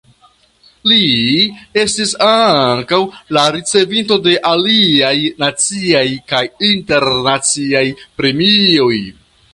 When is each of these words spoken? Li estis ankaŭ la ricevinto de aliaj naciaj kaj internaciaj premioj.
Li 0.91 1.01
estis 1.81 2.13
ankaŭ 2.27 2.99
la 3.37 3.43
ricevinto 3.57 4.17
de 4.29 4.35
aliaj 4.55 5.15
naciaj 5.45 6.05
kaj 6.33 6.43
internaciaj 6.73 7.85
premioj. 8.23 8.95